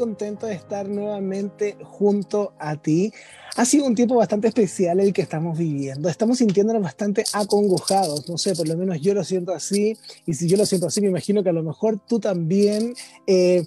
[0.00, 3.12] contento de estar nuevamente junto a ti.
[3.56, 6.08] Ha sido un tiempo bastante especial el que estamos viviendo.
[6.08, 8.26] Estamos sintiéndonos bastante acongojados.
[8.26, 9.98] No sé, por lo menos yo lo siento así.
[10.24, 12.94] Y si yo lo siento así, me imagino que a lo mejor tú también.
[13.26, 13.66] Eh,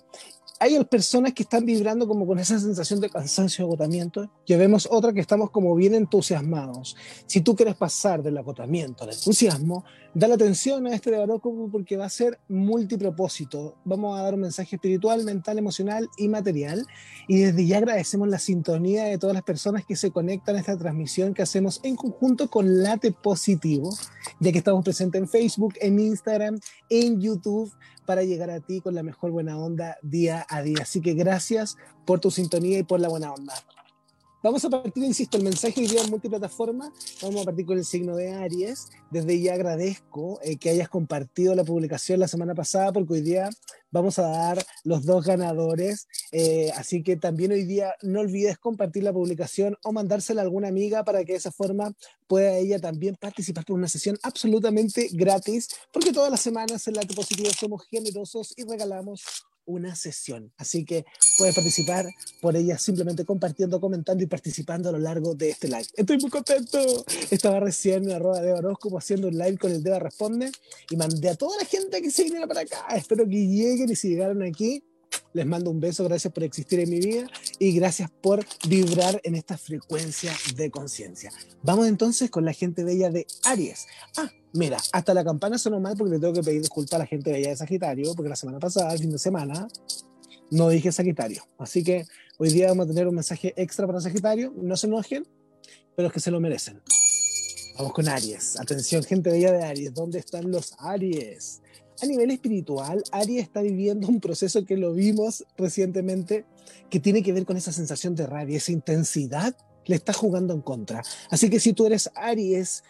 [0.60, 4.88] hay personas que están vibrando como con esa sensación de cansancio y agotamiento, y vemos
[4.90, 6.96] otra que estamos como bien entusiasmados.
[7.26, 9.84] Si tú quieres pasar del agotamiento al entusiasmo,
[10.14, 13.76] da la atención a este de horóscopo porque va a ser multipropósito.
[13.84, 16.86] Vamos a dar un mensaje espiritual, mental, emocional y material.
[17.28, 20.78] Y desde ya agradecemos la sintonía de todas las personas que se conectan a esta
[20.78, 23.90] transmisión que hacemos en conjunto con Late Positivo,
[24.40, 26.60] ya que estamos presentes en Facebook, en Instagram,
[26.90, 27.74] en YouTube
[28.06, 30.80] para llegar a ti con la mejor buena onda día a día.
[30.82, 33.54] Así que gracias por tu sintonía y por la buena onda.
[34.44, 36.92] Vamos a partir, insisto, el mensaje hoy día en multiplataforma.
[37.22, 38.90] Vamos a partir con el signo de Aries.
[39.10, 43.50] Desde ya agradezco eh, que hayas compartido la publicación la semana pasada, porque hoy día
[43.90, 46.10] vamos a dar los dos ganadores.
[46.34, 50.68] Eh, así que también hoy día no olvides compartir la publicación o mandársela a alguna
[50.68, 51.94] amiga para que de esa forma
[52.28, 57.04] pueda ella también participar por una sesión absolutamente gratis, porque todas las semanas en la
[57.16, 59.24] Positivo somos generosos y regalamos
[59.66, 60.52] una sesión.
[60.58, 61.06] Así que
[61.38, 62.06] puedes participar
[62.42, 65.88] por ella simplemente compartiendo, comentando y participando a lo largo de este live.
[65.96, 66.80] Estoy muy contento.
[67.32, 70.52] Estaba recién en arroba de horóscopo haciendo un live con el Deba Responde
[70.90, 72.88] y mandé a toda la gente que se viniera para acá.
[72.96, 74.84] Espero que lleguen y si llegaron aquí,
[75.34, 77.28] les mando un beso, gracias por existir en mi vida
[77.60, 81.32] y gracias por vibrar en esta frecuencia de conciencia.
[81.64, 83.88] Vamos entonces con la gente bella de Aries.
[84.18, 87.06] Ah, mira, hasta la campana sonó mal porque le tengo que pedir disculpas a la
[87.06, 89.68] gente bella de Sagitario, porque la semana pasada, el fin de semana,
[90.52, 91.44] no dije Sagitario.
[91.58, 92.06] Así que
[92.38, 94.54] hoy día vamos a tener un mensaje extra para Sagitario.
[94.56, 95.28] No se enojen,
[95.96, 96.82] pero es que se lo merecen.
[97.78, 98.60] Vamos con Aries.
[98.60, 99.94] Atención, gente bella de Aries.
[99.94, 101.62] ¿Dónde están los Aries?
[102.02, 106.46] A nivel espiritual, Aries está viviendo un proceso que lo vimos recientemente,
[106.90, 109.56] que tiene que ver con esa sensación de rabia, esa intensidad
[109.86, 111.04] le está jugando en contra.
[111.30, 112.84] Así que si tú eres Aries,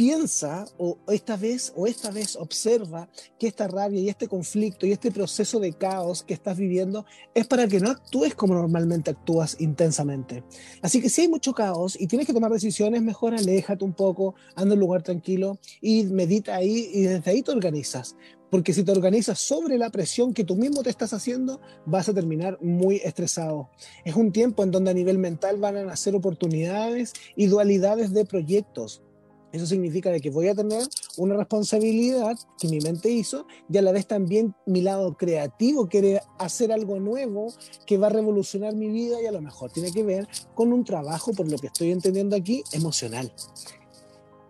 [0.00, 4.92] piensa o esta vez o esta vez observa que esta rabia y este conflicto y
[4.92, 9.58] este proceso de caos que estás viviendo es para que no actúes como normalmente actúas
[9.60, 10.42] intensamente.
[10.80, 14.34] Así que si hay mucho caos y tienes que tomar decisiones, mejor aléjate un poco,
[14.54, 18.16] anda en un lugar tranquilo y medita ahí y desde ahí te organizas.
[18.50, 22.14] Porque si te organizas sobre la presión que tú mismo te estás haciendo, vas a
[22.14, 23.68] terminar muy estresado.
[24.06, 28.24] Es un tiempo en donde a nivel mental van a nacer oportunidades y dualidades de
[28.24, 29.02] proyectos
[29.52, 30.82] eso significa de que voy a tener
[31.16, 36.20] una responsabilidad que mi mente hizo y a la vez también mi lado creativo quiere
[36.38, 37.52] hacer algo nuevo
[37.86, 40.84] que va a revolucionar mi vida y a lo mejor tiene que ver con un
[40.84, 43.32] trabajo, por lo que estoy entendiendo aquí, emocional.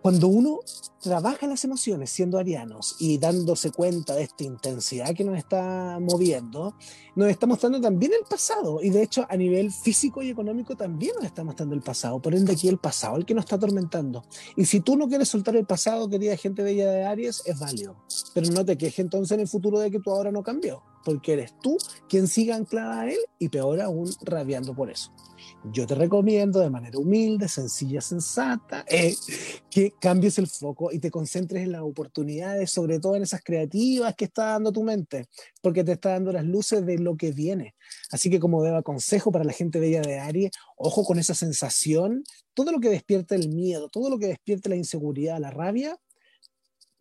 [0.01, 0.61] Cuando uno
[0.99, 6.75] trabaja las emociones siendo arianos y dándose cuenta de esta intensidad que nos está moviendo,
[7.15, 8.81] nos está mostrando también el pasado.
[8.81, 12.19] Y de hecho, a nivel físico y económico también nos está mostrando el pasado.
[12.19, 14.23] Por ende, aquí el pasado, el que nos está atormentando.
[14.55, 17.95] Y si tú no quieres soltar el pasado, querida gente bella de Aries, es válido.
[18.33, 20.81] Pero no te quejes entonces en el futuro de que tú ahora no cambió.
[21.05, 21.77] Porque eres tú
[22.09, 25.11] quien siga anclada a él y peor aún, rabiando por eso
[25.65, 29.15] yo te recomiendo de manera humilde, sencilla, sensata, eh,
[29.69, 34.15] que cambies el foco y te concentres en las oportunidades, sobre todo en esas creativas
[34.15, 35.27] que está dando tu mente,
[35.61, 37.75] porque te está dando las luces de lo que viene.
[38.11, 42.23] Así que como deba consejo para la gente bella de Aries, ojo con esa sensación,
[42.53, 45.97] todo lo que despierte el miedo, todo lo que despierte la inseguridad, la rabia,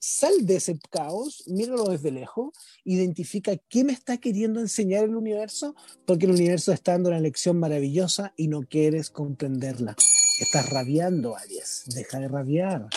[0.01, 2.55] sal de ese caos, míralo desde lejos,
[2.85, 5.77] identifica qué me está queriendo enseñar el universo,
[6.07, 9.95] porque el universo está dando una lección maravillosa y no quieres comprenderla.
[10.41, 12.89] Estás rabiando, Aries, deja de rabiar.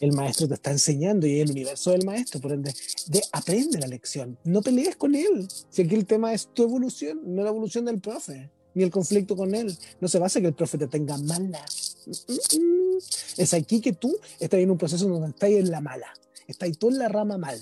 [0.00, 2.72] El maestro te está enseñando y el universo del maestro, por ende,
[3.08, 4.38] de, aprende la lección.
[4.44, 5.48] No pelees con él.
[5.68, 9.36] Si aquí el tema es tu evolución, no la evolución del profe, ni el conflicto
[9.36, 9.76] con él.
[10.00, 11.64] No se basa que el profe te tenga mala.
[12.06, 12.98] Mm, mm, mm.
[13.36, 16.06] Es aquí que tú estás en un proceso donde estás en la mala
[16.48, 17.60] está ahí tú en la rama mal.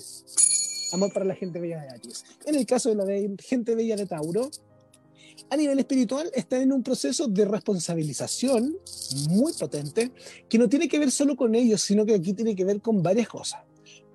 [0.93, 2.25] Amor para la gente bella de Aries.
[2.45, 3.05] En el caso de la
[3.39, 4.49] gente bella de Tauro,
[5.49, 8.75] a nivel espiritual está en un proceso de responsabilización
[9.29, 10.11] muy potente
[10.49, 13.03] que no tiene que ver solo con ellos, sino que aquí tiene que ver con
[13.03, 13.61] varias cosas.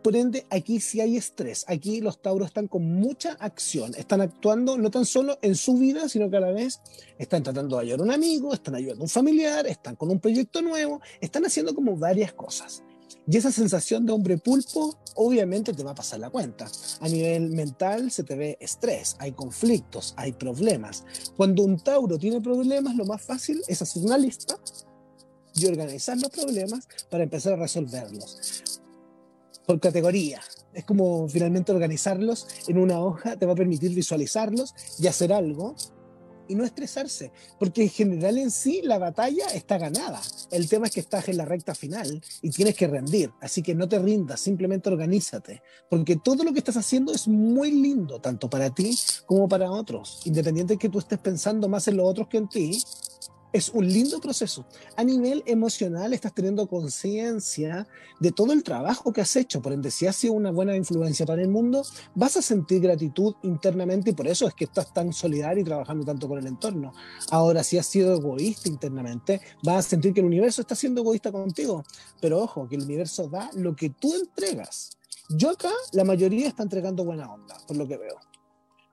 [0.02, 1.64] Por ende, aquí sí hay estrés.
[1.68, 3.94] Aquí los tauros están con mucha acción.
[3.94, 6.80] Están actuando no tan solo en su vida, sino que a la vez
[7.18, 10.18] están tratando de ayudar a un amigo, están ayudando a un familiar, están con un
[10.18, 12.82] proyecto nuevo, están haciendo como varias cosas.
[13.28, 16.68] Y esa sensación de hombre pulpo obviamente te va a pasar la cuenta.
[17.00, 21.04] A nivel mental se te ve estrés, hay conflictos, hay problemas.
[21.36, 24.56] Cuando un Tauro tiene problemas, lo más fácil es hacer una lista
[25.54, 28.62] y organizar los problemas para empezar a resolverlos.
[29.66, 30.40] Por categoría,
[30.74, 35.76] Es como finalmente organizarlos en una hoja, te va a permitir visualizarlos y hacer algo
[36.48, 40.20] y no estresarse, porque en general en sí la batalla está ganada.
[40.50, 43.74] El tema es que estás en la recta final y tienes que rendir, así que
[43.74, 48.48] no te rindas, simplemente organízate, porque todo lo que estás haciendo es muy lindo, tanto
[48.50, 48.96] para ti
[49.26, 52.48] como para otros, independiente de que tú estés pensando más en los otros que en
[52.48, 52.82] ti,
[53.52, 54.64] es un lindo proceso.
[54.96, 57.86] A nivel emocional estás teniendo conciencia
[58.18, 59.60] de todo el trabajo que has hecho.
[59.60, 61.84] Por ende, si has sido una buena influencia para el mundo,
[62.14, 66.04] vas a sentir gratitud internamente y por eso es que estás tan solidario y trabajando
[66.04, 66.92] tanto con el entorno.
[67.30, 71.30] Ahora, si has sido egoísta internamente, vas a sentir que el universo está siendo egoísta
[71.30, 71.84] contigo.
[72.20, 74.90] Pero ojo, que el universo da lo que tú entregas.
[75.28, 78.16] Yo acá, la mayoría está entregando buena onda, por lo que veo.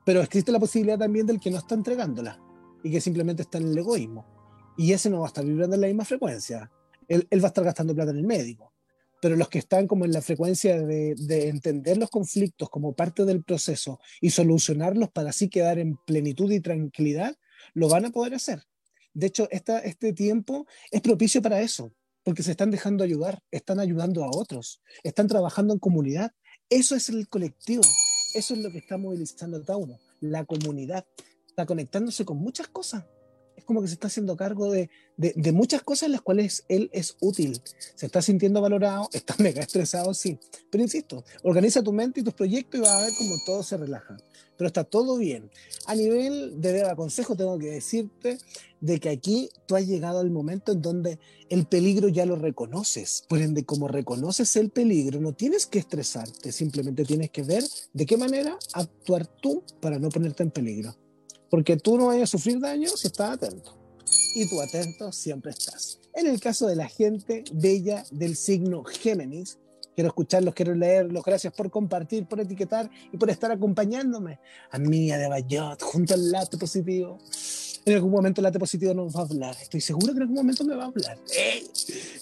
[0.05, 2.39] Pero existe la posibilidad también del que no está entregándola
[2.83, 4.38] y que simplemente está en el egoísmo
[4.79, 6.71] y ese no va a estar vibrando en la misma frecuencia.
[7.09, 8.73] Él, va a estar gastando plata en el médico.
[9.21, 13.43] Pero los que están como en la frecuencia de, entender los conflictos como parte del
[13.43, 17.35] proceso y solucionarlos para así quedar en plenitud y tranquilidad,
[17.73, 18.63] lo van a poder hacer.
[19.13, 21.91] De hecho, este tiempo es propicio para eso,
[22.23, 26.31] porque se están dejando ayudar, están ayudando a otros, están trabajando en comunidad.
[26.69, 27.83] Eso es el colectivo,
[28.33, 31.05] eso es lo que está movilizando Tauro, la comunidad.
[31.49, 33.03] Está conectándose con muchas cosas
[33.59, 36.89] es como que se está haciendo cargo de, de, muchas cosas en las cuales él
[36.93, 37.61] es útil.
[37.95, 40.39] Se está sintiendo valorado, está mega estresado, sí.
[40.69, 43.77] Pero insisto, organiza tu mente y tus proyectos y vas a ver cómo todo se
[43.77, 44.17] relaja.
[44.57, 45.49] Pero está todo bien.
[45.85, 48.37] A nivel de dar consejo, tengo que decirte
[48.81, 53.25] de que aquí tú has llegado al momento en donde el peligro ya lo reconoces.
[53.27, 58.05] Por ende, como reconoces el peligro, no tienes que estresarte, simplemente tienes que ver de
[58.05, 60.95] qué manera actuar tú para no ponerte en peligro.
[61.49, 63.75] Porque tú no vayas a sufrir daño si estás atento.
[64.35, 65.99] Y tú atento siempre estás.
[66.13, 69.59] En el caso de la gente bella del signo Géminis,
[69.95, 71.23] quiero escucharlos, quiero leerlos.
[71.23, 74.39] Gracias por compartir, por etiquetar y por estar acompañándome.
[74.71, 77.17] A mí, de Bayot, junto al late positivo.
[77.85, 79.55] En algún momento el late positivo nos va a hablar.
[79.61, 81.17] Estoy seguro que en algún momento me va a hablar.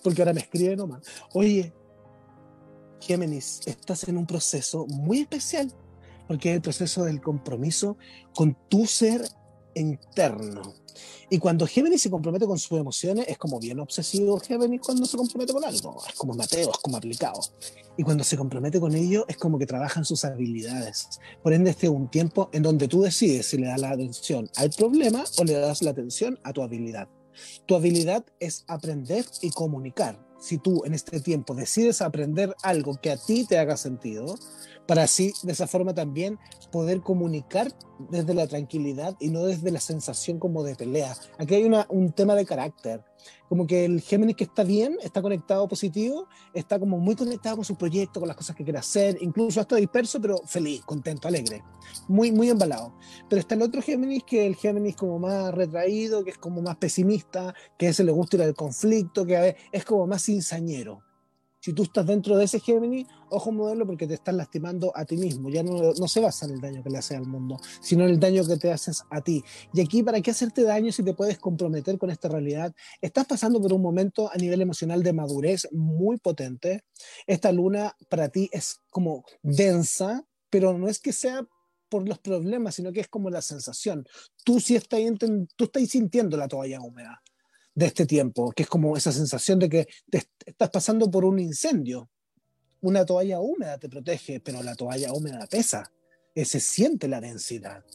[0.04, 1.02] Porque ahora me escribe nomás.
[1.34, 1.74] Oye,
[3.02, 5.74] Géminis, estás en un proceso muy especial
[6.28, 7.98] porque es el proceso del compromiso
[8.36, 9.28] con tu ser
[9.76, 10.74] interno.
[11.30, 15.18] Y cuando Géminis se compromete con sus emociones, es como bien obsesivo Géminis cuando se
[15.18, 16.04] compromete con algo.
[16.08, 17.40] Es como Mateo, es como aplicado.
[17.98, 21.08] Y cuando se compromete con ello, es como que trabajan sus habilidades.
[21.44, 24.50] Por ende, este es un tiempo en donde tú decides si le das la atención
[24.56, 27.08] al problema o le das la atención a tu habilidad.
[27.66, 30.27] Tu habilidad es aprender y comunicar.
[30.40, 34.36] Si tú en este tiempo decides aprender algo que a ti te haga sentido,
[34.88, 36.40] para así, de esa forma también,
[36.72, 37.72] poder comunicar
[38.10, 41.16] desde la tranquilidad y no desde la sensación como de pelea.
[41.38, 43.04] Aquí hay un tema de carácter,
[43.50, 47.66] como que el Géminis que está bien, está conectado positivo, está como muy conectado con
[47.66, 51.64] su proyecto, con las cosas que quiere hacer, incluso hasta disperso, pero feliz, contento, alegre,
[52.08, 52.94] muy, muy embalado.
[53.30, 56.62] Pero está el otro Géminis, que es el Géminis como más retraído, que es como
[56.62, 61.07] más pesimista, que a ese le gusta ir al conflicto, que es como más cinzañero
[61.68, 65.18] si tú estás dentro de ese Gemini, ojo modelo porque te estás lastimando a ti
[65.18, 65.50] mismo.
[65.50, 68.20] Ya no, se basa en el daño que le haces al mundo, sino en el
[68.22, 69.44] daño que te haces a ti.
[69.74, 72.74] Y aquí, ¿para qué hacerte daño si te puedes comprometer con esta realidad?
[73.02, 76.86] Estás pasando por un momento a nivel emocional de madurez muy potente.
[77.26, 81.46] Esta luna para ti es como densa, pero no es que sea
[81.90, 84.08] por los problemas, sino que es como la sensación.
[84.46, 85.02] Tú sí estás,
[85.58, 87.22] tú estás sintiendo la toalla húmeda
[87.78, 89.88] de este tiempo, que es como esa sensación de que
[90.44, 92.10] estás pasando por un incendio.
[92.82, 95.92] Una toalla húmeda te protege, pero la toalla húmeda pesa,
[96.36, 97.86] se siente la densidad.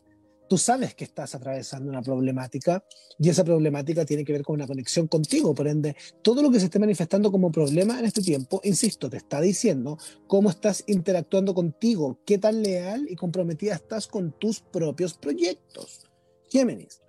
[0.49, 2.85] Tú sabes que estás atravesando una problemática
[3.19, 5.53] y esa problemática tiene que ver con una conexión contigo.
[5.53, 9.17] Por ende, todo lo que se esté manifestando como problema en este tiempo, insisto, te
[9.17, 9.99] está diciendo
[10.29, 16.07] cómo estás interactuando contigo, qué tan leal y comprometida estás con tus propios proyectos.
[16.51, 17.01] Géminis.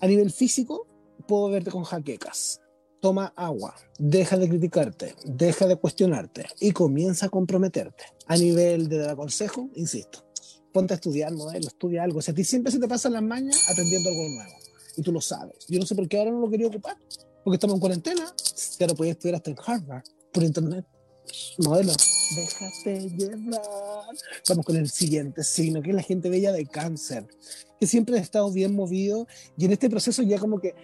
[0.00, 0.86] A nivel físico,
[1.26, 2.60] puedo verte con jaquecas.
[3.00, 8.04] Toma agua, deja de criticarte, deja de cuestionarte y comienza a comprometerte.
[8.26, 10.24] A nivel de dar consejo, insisto,
[10.72, 12.22] ponte a estudiar modelo, estudia algo.
[12.22, 14.56] Si a ti siempre se te pasan las mañas aprendiendo algo nuevo
[14.96, 15.66] y tú lo sabes.
[15.68, 16.96] Yo no sé por qué ahora no lo quería ocupar,
[17.44, 18.34] porque estamos en cuarentena.
[18.78, 20.86] Ya podía estudiar hasta en Harvard por internet.
[21.58, 21.92] Modelo,
[22.34, 23.60] déjate llevar.
[24.48, 27.26] Vamos con el siguiente signo, que es la gente bella de cáncer,
[27.80, 30.74] que siempre ha estado bien movido y en este proceso ya como que,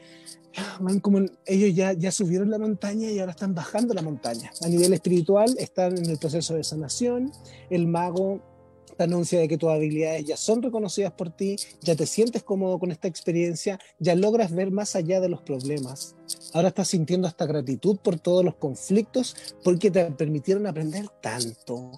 [1.00, 4.50] como ellos ya, ya subieron la montaña y ahora están bajando la montaña.
[4.62, 7.32] A nivel espiritual están en el proceso de sanación,
[7.70, 8.51] el mago
[8.96, 12.78] te anuncia de que tus habilidades ya son reconocidas por ti, ya te sientes cómodo
[12.78, 16.14] con esta experiencia, ya logras ver más allá de los problemas.
[16.52, 19.34] Ahora estás sintiendo esta gratitud por todos los conflictos
[19.64, 21.90] porque te permitieron aprender tanto.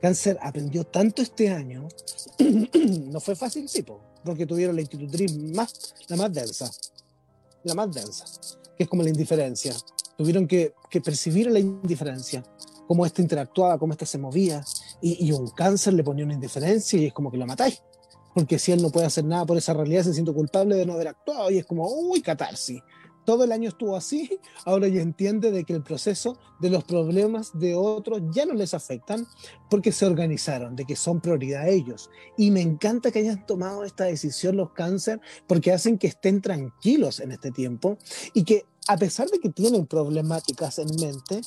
[0.00, 1.88] Cáncer aprendió tanto este año,
[2.38, 3.84] no fue fácil, sí,
[4.24, 6.70] porque tuvieron la institutriz más, la más densa,
[7.64, 8.24] la más densa,
[8.76, 9.74] que es como la indiferencia.
[10.16, 12.44] Tuvieron que, que percibir la indiferencia,
[12.86, 14.64] cómo ésta interactuaba, cómo ésta se movía,
[15.00, 17.82] y, un cáncer le ponía una indiferencia y es como que lo matáis.
[18.34, 20.94] Porque si él no puede hacer nada por esa realidad, se siente culpable de no
[20.94, 22.80] haber actuado y es como, uy, catarsis
[23.28, 27.50] todo el año estuvo así, ahora ya entiende de que el proceso de los problemas
[27.52, 29.26] de otros ya no les afectan
[29.68, 32.08] porque se organizaron, de que son prioridad ellos.
[32.38, 37.20] Y me encanta que hayan tomado esta decisión los cáncer porque hacen que estén tranquilos
[37.20, 37.98] en este tiempo
[38.32, 41.42] y que a pesar de que tienen problemáticas en mente,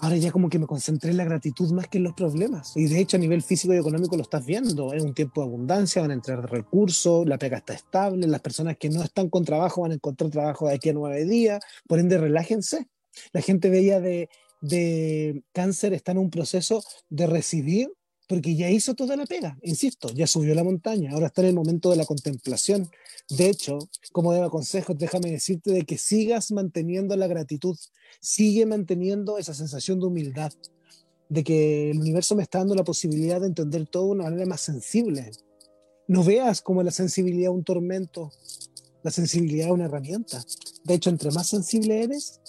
[0.00, 2.76] ahora ya como que me concentré en la gratitud más que en los problemas.
[2.76, 4.92] Y de hecho a nivel físico y económico lo estás viendo.
[4.92, 8.76] Es un tiempo de abundancia, van a entrar recursos, la pega está estable, las personas
[8.78, 11.60] que no están con trabajo van a encontrar trabajo de aquí a nueve días.
[11.86, 12.88] Por ende, relájense.
[13.32, 14.28] La gente veía de,
[14.60, 17.92] de cáncer está en un proceso de recibir
[18.28, 21.54] porque ya hizo toda la pega, insisto, ya subió la montaña, ahora está en el
[21.54, 22.90] momento de la contemplación.
[23.30, 23.78] De hecho,
[24.12, 27.76] como de consejo, déjame decirte de que sigas manteniendo la gratitud,
[28.20, 30.52] sigue manteniendo esa sensación de humildad,
[31.30, 34.46] de que el universo me está dando la posibilidad de entender todo de una manera
[34.46, 35.30] más sensible.
[36.06, 38.30] No veas como la sensibilidad un tormento,
[39.02, 40.42] la sensibilidad una herramienta.
[40.84, 42.40] De hecho, entre más sensible eres,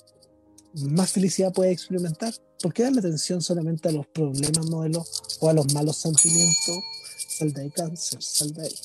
[0.73, 2.33] más felicidad puedes experimentar.
[2.61, 5.05] ¿Por qué darle atención solamente a los problemas, modelo,
[5.39, 6.79] o a los malos sentimientos?
[7.27, 8.75] Sal de ahí, cáncer, sal de ahí.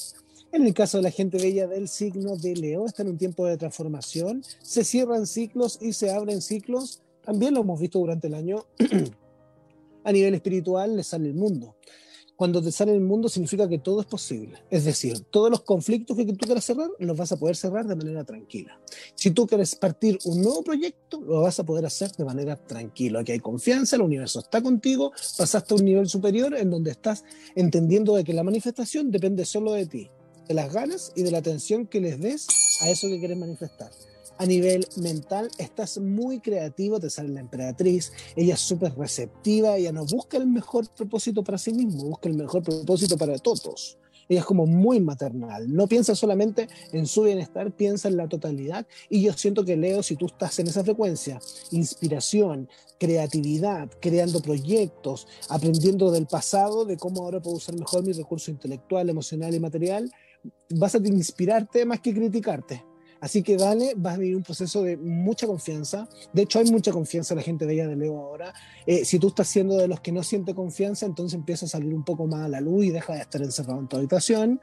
[0.52, 3.45] En el caso de la gente bella del signo de Leo, está en un tiempo
[3.47, 7.02] de transformación, se cierran ciclos y se abren ciclos.
[7.25, 8.64] También lo hemos visto durante el año.
[10.04, 11.75] a nivel espiritual, le sale el mundo
[12.37, 14.59] cuando te sale el mundo significa que todo es posible.
[14.71, 17.95] Es decir, todos los conflictos que tú quieras cerrar, los vas a poder cerrar de
[17.95, 18.81] manera tranquila.
[19.14, 23.21] Si tú quieres partir un nuevo proyecto, lo vas a poder hacer de manera tranquila.
[23.21, 27.25] Aquí hay confianza, el universo está contigo, pasaste a un nivel superior en donde estás
[27.55, 30.11] entendiendo de que la manifestación depende solo de ti,
[30.49, 32.47] de las ganas y de la atención que les des
[32.81, 33.91] a eso que quieres manifestar
[34.38, 39.93] a nivel mental estás muy creativo, te sale la emperatriz, ella es súper receptiva, ella
[39.93, 43.99] no busca el mejor propósito para sí mismo, busca el mejor propósito para todos.
[44.29, 48.87] Ella es como muy maternal, no piensa solamente en su bienestar, piensa en la totalidad.
[49.11, 51.38] Y yo siento que Leo, si tú estás en esa frecuencia,
[51.73, 58.50] inspiración, creatividad, creando proyectos, aprendiendo del pasado, de cómo ahora puedo usar mejor mi recurso
[58.50, 60.11] intelectual, emocional y material,
[60.71, 62.83] vas a inspirarte más que criticarte
[63.25, 66.07] Así que dale, vas a vivir un proceso de mucha confianza.
[66.35, 68.52] De hecho, hay mucha confianza en la gente de ella de Leo ahora.
[68.85, 71.95] Eh, si tú estás siendo de los que no siente confianza, entonces empieza a salir
[71.95, 74.61] un poco más a la luz y deja de estar encerrado en tu habitación,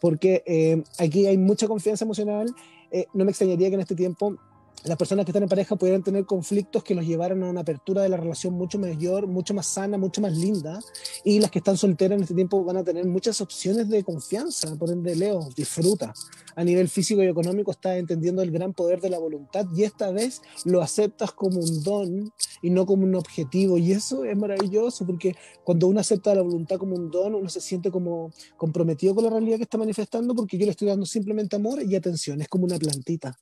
[0.00, 2.50] porque eh, aquí hay mucha confianza emocional.
[2.90, 4.38] Eh, no me extrañaría que en este tiempo
[4.84, 8.02] las personas que están en pareja pudieran tener conflictos que los llevaran a una apertura
[8.02, 10.78] de la relación mucho mayor, mucho más sana, mucho más linda.
[11.24, 14.76] Y las que están solteras en este tiempo van a tener muchas opciones de confianza.
[14.76, 16.14] Por ende, Leo, disfruta.
[16.54, 20.10] A nivel físico y económico estás entendiendo el gran poder de la voluntad y esta
[20.10, 22.32] vez lo aceptas como un don
[22.62, 23.78] y no como un objetivo.
[23.78, 27.60] Y eso es maravilloso porque cuando uno acepta la voluntad como un don, uno se
[27.60, 31.56] siente como comprometido con la realidad que está manifestando porque yo le estoy dando simplemente
[31.56, 32.40] amor y atención.
[32.40, 33.36] Es como una plantita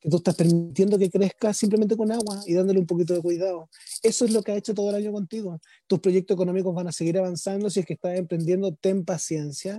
[0.00, 3.68] que tú estás permitiendo que crezca simplemente con agua y dándole un poquito de cuidado.
[4.02, 5.60] Eso es lo que ha hecho todo el año contigo.
[5.86, 9.78] Tus proyectos económicos van a seguir avanzando si es que estás emprendiendo, ten paciencia,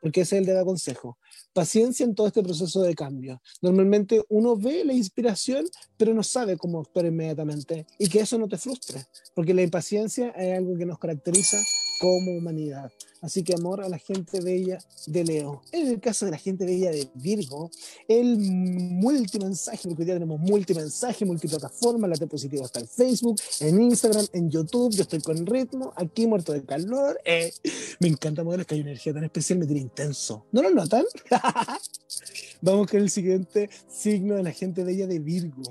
[0.00, 1.18] porque ese es el de consejo.
[1.52, 3.40] Paciencia en todo este proceso de cambio.
[3.62, 8.48] Normalmente uno ve la inspiración, pero no sabe cómo actuar inmediatamente y que eso no
[8.48, 9.04] te frustre,
[9.34, 11.58] porque la impaciencia es algo que nos caracteriza
[11.98, 12.90] como humanidad.
[13.22, 15.62] Así que amor a la gente bella de Leo.
[15.72, 17.70] En el caso de la gente bella de Virgo,
[18.06, 24.50] el multimensaje, porque día tenemos multimensaje, multiplataforma, la positiva está en Facebook, en Instagram, en
[24.50, 27.20] YouTube, yo estoy con ritmo, aquí muerto de calor.
[27.24, 27.52] Eh,
[28.00, 30.46] me encanta modelos que hay energía tan especial, me tiene intenso.
[30.52, 31.04] ¿No lo notan?
[32.60, 35.62] Vamos con el siguiente signo de la gente bella de Virgo.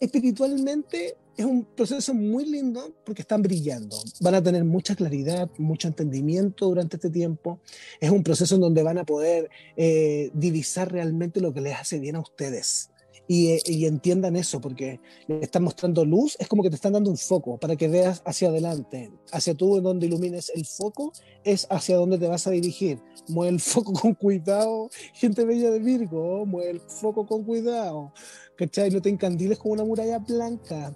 [0.00, 3.96] Espiritualmente es un proceso muy lindo porque están brillando.
[4.20, 7.60] Van a tener mucha claridad, mucho entendimiento durante este tiempo.
[8.00, 11.98] Es un proceso en donde van a poder eh, divisar realmente lo que les hace
[11.98, 12.90] bien a ustedes.
[13.28, 17.10] Y, eh, entiendan eso, porque le están mostrando luz, es como que te están dando
[17.10, 19.10] un foco para que veas hacia adelante.
[19.30, 21.12] Hacia tú, en donde ilumines el foco,
[21.44, 22.98] es hacia donde te vas a dirigir.
[23.28, 28.12] Mueve el foco con cuidado, gente bella de Virgo, mueve el foco con cuidado
[28.56, 28.90] ¿cachai?
[28.90, 30.94] No te encandiles como una muralla blanca.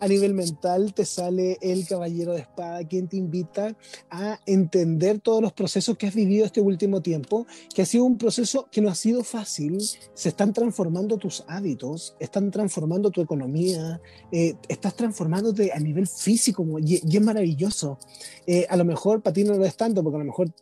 [0.00, 3.76] A nivel mental te sale el caballero de espada, quien te invita
[4.10, 8.18] a entender todos los procesos que has vivido este último tiempo, que ha sido un
[8.18, 14.00] proceso que no ha sido fácil, se están transformando tus hábitos, están transformando tu economía,
[14.32, 17.98] eh, estás transformándote a nivel físico y, es maravilloso.
[18.46, 20.52] Eh, a lo mejor para ti no lo es tanto, porque a lo mejor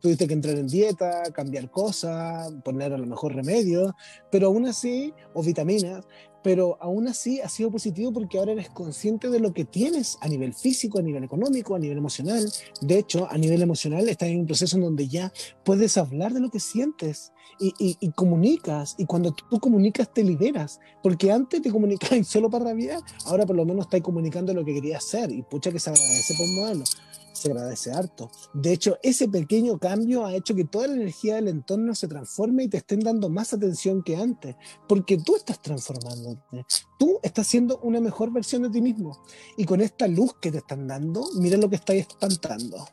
[0.00, 3.92] tuviste que entrar en dieta, cambiar cosas, poner a lo mejor remedios,
[4.30, 6.04] pero aún así, o vitaminas,
[6.42, 10.28] pero aún así ha sido positivo porque ahora eres consciente de lo que tienes a
[10.28, 12.50] nivel físico, a nivel económico, a nivel emocional.
[12.80, 15.32] De hecho, a nivel emocional estás en un proceso en donde ya
[15.64, 18.94] puedes hablar de lo que sientes y, y, comunicas.
[18.96, 20.80] Y cuando tú comunicas, te liberas.
[21.02, 24.74] Porque antes te comunicabas solo para rabiar, ahora por lo menos estás comunicando lo que
[24.74, 25.30] querías hacer.
[25.30, 26.84] Y pucha que se agradece por modelo
[27.32, 28.30] se agradece harto.
[28.52, 32.64] De hecho, ese pequeño cambio ha hecho que toda la energía del entorno se transforme
[32.64, 34.56] y te estén dando más atención que antes,
[34.88, 36.64] porque tú estás transformándote,
[36.98, 39.22] tú estás siendo una mejor versión de ti mismo.
[39.56, 42.88] Y con esta luz que te están dando, mira lo que estáis espantando.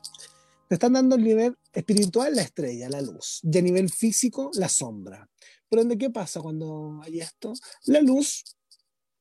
[0.68, 4.68] Te están dando el nivel espiritual la estrella, la luz, y a nivel físico la
[4.68, 5.30] sombra.
[5.70, 7.54] Por ende, ¿qué pasa cuando hay esto?
[7.86, 8.44] La luz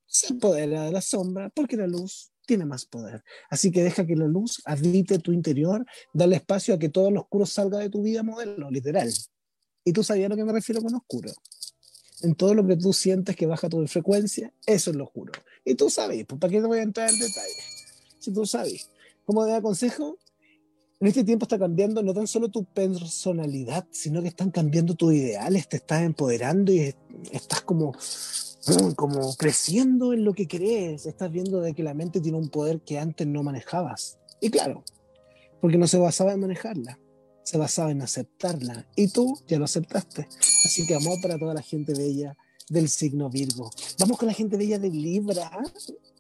[0.07, 3.23] se apodera de la sombra porque la luz tiene más poder.
[3.51, 7.23] Así que deja que la luz habite tu interior, dale espacio a que todo lo
[7.23, 9.13] oscuro salga de tu vida modelo, literal.
[9.85, 11.33] Y tú sabías a lo que me refiero con oscuro.
[12.23, 15.33] En todo lo que tú sientes que baja tu frecuencia, eso es lo oscuro.
[15.65, 17.63] Y tú sabes, pues ¿para qué te voy a entrar en detalle?
[18.19, 18.91] Si tú sabes.
[19.25, 20.19] Como de aconsejo,
[20.99, 25.13] en este tiempo está cambiando no tan solo tu personalidad, sino que están cambiando tus
[25.13, 26.95] ideales, te estás empoderando y
[27.33, 27.93] estás como
[28.97, 32.81] como creciendo en lo que crees, estás viendo de que la mente tiene un poder
[32.81, 34.19] que antes no manejabas.
[34.41, 34.85] Y claro,
[35.61, 36.99] porque no se basaba en manejarla,
[37.43, 38.87] se basaba en aceptarla.
[38.97, 40.29] Y tú ya lo aceptaste.
[40.65, 42.37] Así que amor para toda la gente bella
[42.69, 43.71] del signo Virgo.
[43.99, 45.51] Vamos con la gente bella de Libra.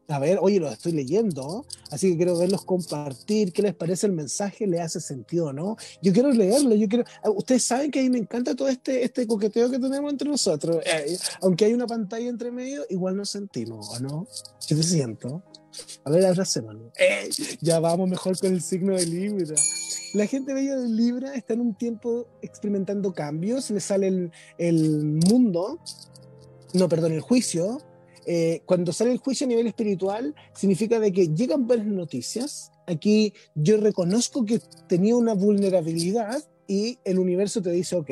[0.08, 3.52] A ver, oye, los estoy leyendo, así que quiero verlos compartir.
[3.52, 4.66] ¿Qué les parece el mensaje?
[4.66, 5.76] ¿Le hace sentido no?
[6.00, 7.04] Yo quiero leerlo, yo quiero...
[7.24, 10.28] Ah, ustedes saben que a mí me encanta todo este, este coqueteo que tenemos entre
[10.28, 10.78] nosotros.
[10.86, 14.28] Eh, aunque hay una pantalla entre medio, igual nos sentimos, ¿o no?
[14.68, 15.42] Yo te siento.
[16.04, 16.92] A ver, abracémonos.
[16.98, 17.28] Eh,
[17.60, 19.56] ya vamos mejor con el signo de Libra.
[20.14, 25.04] La gente bella de Libra está en un tiempo experimentando cambios, le sale el, el
[25.04, 25.80] mundo,
[26.72, 27.78] no, perdón, el juicio,
[28.26, 32.72] eh, cuando sale el juicio a nivel espiritual, significa de que llegan buenas noticias.
[32.86, 38.10] Aquí yo reconozco que tenía una vulnerabilidad y el universo te dice, ok,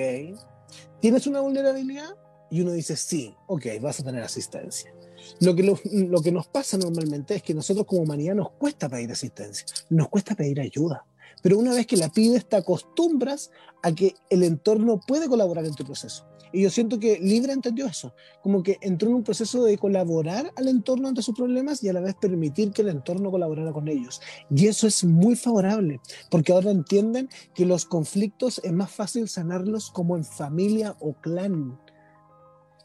[1.00, 2.16] ¿tienes una vulnerabilidad?
[2.50, 4.94] Y uno dice, sí, ok, vas a tener asistencia.
[5.40, 8.88] Lo que, lo, lo que nos pasa normalmente es que nosotros como humanidad nos cuesta
[8.88, 11.04] pedir asistencia, nos cuesta pedir ayuda.
[11.42, 13.50] Pero una vez que la pides, te acostumbras
[13.82, 16.26] a que el entorno puede colaborar en tu proceso.
[16.54, 20.52] Y yo siento que Libra entendió eso, como que entró en un proceso de colaborar
[20.54, 23.88] al entorno ante sus problemas y a la vez permitir que el entorno colaborara con
[23.88, 24.20] ellos.
[24.54, 29.90] Y eso es muy favorable, porque ahora entienden que los conflictos es más fácil sanarlos
[29.90, 31.76] como en familia o clan.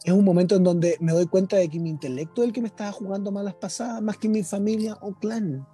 [0.03, 2.61] Es un momento en donde me doy cuenta de que mi intelecto es el que
[2.61, 5.67] me estaba jugando malas pasadas, más que mi familia o clan.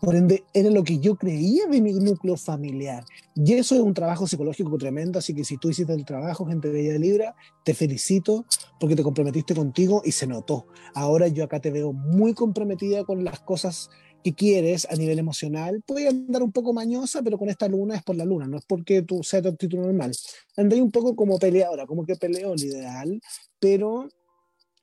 [0.00, 3.04] Por ende, era lo que yo creía de mi núcleo familiar.
[3.34, 6.70] Y eso es un trabajo psicológico tremendo, así que si tú hiciste el trabajo, gente
[6.70, 8.46] de de Libra, te felicito
[8.80, 10.66] porque te comprometiste contigo y se notó.
[10.94, 13.90] Ahora yo acá te veo muy comprometida con las cosas
[14.22, 15.82] que quieres a nivel emocional.
[15.86, 18.64] Puede andar un poco mañosa, pero con esta luna es por la luna, no es
[18.66, 20.12] porque tú seas tu actitud normal.
[20.56, 23.20] Andé un poco como peleadora, como que peleo el ideal,
[23.60, 24.08] pero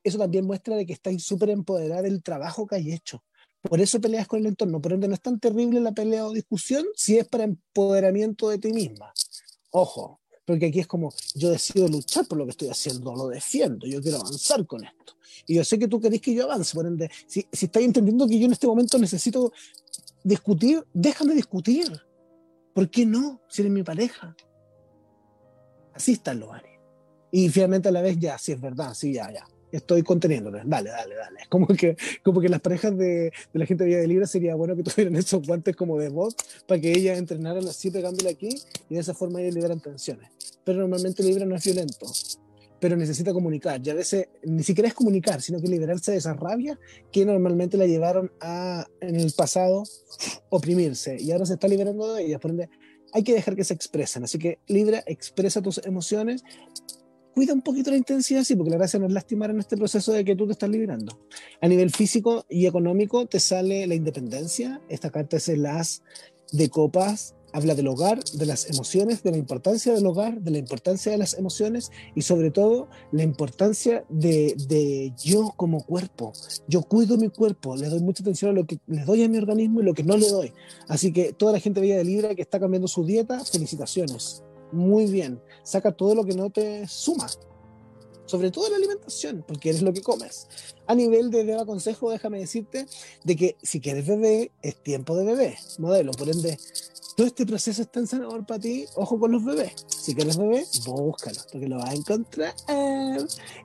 [0.04, 3.24] eso también muestra de que estáis súper empoderada del trabajo que hay hecho
[3.70, 4.82] por eso peleas con el entorno.
[4.82, 8.58] Por ende, no es tan terrible la pelea o discusión si es para empoderamiento de
[8.58, 9.14] ti misma.
[9.72, 13.88] Ojo, porque aquí es como yo decido luchar por lo que estoy haciendo, lo defiendo,
[13.88, 15.16] yo quiero avanzar con esto.
[15.48, 18.28] Y yo sé que tú querés que yo avance, por ende, si, si estás entendiendo
[18.28, 19.52] que yo en este momento necesito
[20.24, 21.88] discutir, déjame discutir.
[22.74, 23.42] ¿Por qué no?
[23.48, 24.36] Si eres mi pareja.
[25.94, 26.80] Así está lo haré.
[27.32, 30.60] Y finalmente a la vez ya, sí es verdad, sí, ya, ya estoy conteniéndolo.
[30.66, 31.40] Dale, dale, dale.
[31.50, 34.56] Como que, como que las parejas de, de la gente de Vía de Libra sería
[34.56, 36.36] bueno que tuvieran esos guantes como de voz
[36.68, 38.50] para que ellas entrenaran así pegándole aquí
[38.90, 40.30] y de esa forma ellas liberan tensiones.
[40.64, 42.08] Pero normalmente Libra no es violento,
[42.80, 43.82] pero necesita comunicar.
[43.84, 46.80] Y a veces ni siquiera es comunicar, sino que liberarse de esa rabia
[47.12, 49.84] que normalmente la llevaron a, en el pasado,
[50.50, 51.18] oprimirse.
[51.20, 52.40] Y ahora se está liberando de ellas.
[52.40, 52.70] Por ende,
[53.14, 54.24] hay que dejar que se expresen.
[54.24, 56.44] Así que Libra, expresa tus emociones
[57.36, 60.14] cuida un poquito la intensidad, sí, porque la gracia no es lastimar en este proceso
[60.14, 61.20] de que tú te estás liberando.
[61.62, 66.02] A nivel físico y económico te sale la independencia, esta carta es el as
[66.54, 70.58] de copas, habla del hogar, de las emociones, de la importancia del hogar, de la
[70.58, 76.32] importancia de las emociones y sobre todo la importancia de, yo como cuerpo.
[76.68, 79.38] Yo cuido mi cuerpo, le doy mucha atención a lo que le doy a mi
[79.38, 80.54] organismo y lo que no le doy.
[80.88, 84.45] Así que toda la gente veía de Libra que está cambiando su dieta, felicitaciones.
[84.72, 85.42] Muy bien.
[85.64, 87.28] Saca todo lo que no te suma
[88.26, 90.48] sobre todo la alimentación, porque eres lo que comes.
[90.88, 92.86] A nivel de bebé consejo, déjame decirte
[93.24, 96.12] de que si quieres bebé, es tiempo de bebé, modelo.
[96.12, 96.58] Por ende,
[97.16, 99.74] todo este proceso es tan sanador para ti, ojo con los bebés.
[99.88, 102.54] Si quieres bebé, búscalo, porque lo vas a encontrar.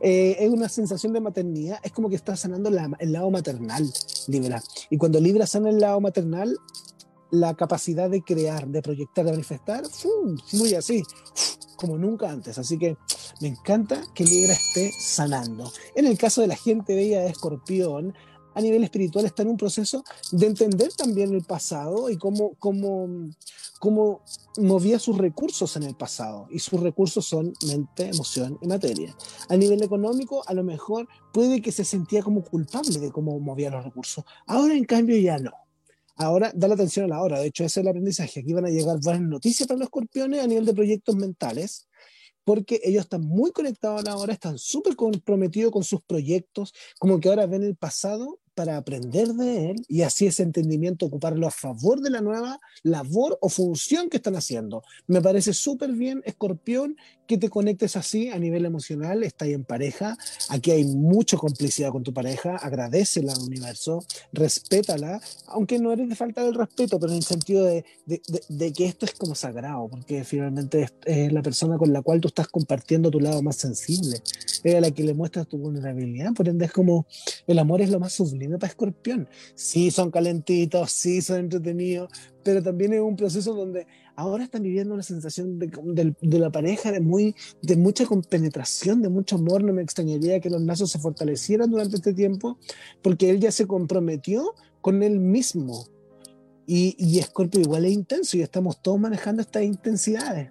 [0.01, 3.91] Eh, es una sensación de maternidad, es como que estás sanando el lado maternal,
[4.29, 4.63] Libra.
[4.89, 6.57] Y cuando Libra sana el lado maternal,
[7.31, 9.85] la capacidad de crear, de proyectar, de manifestar,
[10.53, 11.03] muy así,
[11.77, 12.59] como nunca antes.
[12.59, 12.97] Así que
[13.41, 15.73] me encanta que Libra esté sanando.
[15.95, 18.15] En el caso de la gente bella de Escorpión,
[18.55, 23.31] a nivel espiritual está en un proceso de entender también el pasado y cómo, cómo,
[23.79, 24.23] cómo
[24.59, 26.49] movía sus recursos en el pasado.
[26.51, 29.17] Y sus recursos son mente, emoción y materia.
[29.49, 33.71] A nivel económico, a lo mejor puede que se sentía como culpable de cómo movía
[33.71, 34.25] los recursos.
[34.47, 35.53] Ahora, en cambio, ya no.
[36.21, 37.41] Ahora, da la atención a la hora.
[37.41, 38.41] De hecho, ese es el aprendizaje.
[38.41, 41.89] Aquí van a llegar buenas noticias para los escorpiones a nivel de proyectos mentales
[42.45, 47.21] porque ellos están muy conectados a la hora, están súper comprometidos con sus proyectos, como
[47.21, 51.51] que ahora ven el pasado para aprender de él y así ese entendimiento ocuparlo a
[51.51, 54.83] favor de la nueva labor o función que están haciendo.
[55.07, 56.99] Me parece súper bien, escorpión,
[57.31, 60.19] que te conectes así a nivel emocional, está ahí en pareja,
[60.49, 66.17] aquí hay mucha complicidad con tu pareja, agradecela al universo, respétala, aunque no eres de
[66.17, 69.87] falta del respeto, pero en el sentido de, de, de, que esto es como sagrado,
[69.89, 74.21] porque finalmente es, la persona con la cual tú estás compartiendo tu lado más sensible,
[74.65, 77.07] es a la que le muestras tu vulnerabilidad, por ende es como
[77.47, 79.29] el amor es lo más sublime para escorpión.
[79.55, 82.11] Sí, son calentitos, sí, son entretenidos,
[82.43, 83.87] pero también es un proceso donde
[84.17, 89.37] ahora están viviendo una sensación de, la pareja de, muy, de mucha compenetración, de mucho
[89.37, 89.65] amor.
[89.65, 92.59] No me extrañaría que los lazos se fortalecieran durante este tiempo,
[93.03, 95.87] porque él ya se comprometió con él mismo.
[96.67, 97.21] Y, y
[97.61, 100.51] igual es intenso y estamos todos manejando estas intensidades.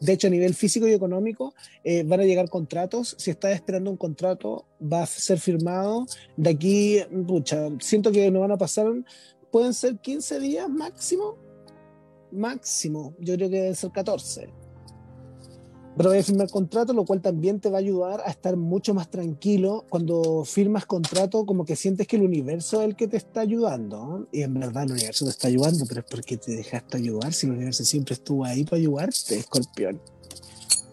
[0.00, 3.14] De hecho, a nivel físico y económico, eh, van a llegar contratos.
[3.18, 6.06] Si estás esperando un contrato, va a ser firmado.
[6.36, 8.86] De aquí, pucha, siento que no van a pasar,
[9.50, 11.38] pueden ser 15 días máximo.
[12.32, 14.63] Máximo, yo creo que deben ser 14
[15.96, 19.08] pero a firmar contrato, lo cual también te va a ayudar a estar mucho más
[19.10, 23.40] tranquilo cuando firmas contrato, como que sientes que el universo es el que te está
[23.40, 24.26] ayudando.
[24.32, 27.46] Y en verdad el universo te está ayudando, pero es porque te dejaste ayudar, si
[27.46, 30.00] el universo siempre estuvo ahí para ayudarte, escorpión.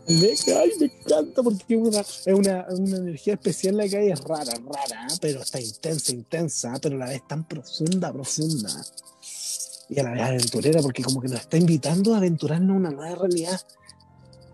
[0.07, 4.53] Ay, me encanta porque una, es una, una energía especial la que hay, es rara,
[4.53, 8.69] rara, pero está intensa, intensa, pero a la vez tan profunda, profunda.
[9.89, 12.91] Y a la vez aventurera, porque como que nos está invitando a aventurarnos a una
[12.91, 13.61] nueva realidad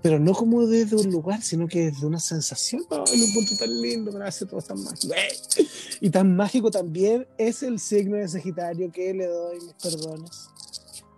[0.02, 2.84] pero no como desde un lugar, sino que desde una sensación.
[2.90, 5.14] en un punto tan lindo, me hace todo tan mágico.
[6.00, 10.50] Y tan mágico también es el signo de Sagitario que le doy mis perdones,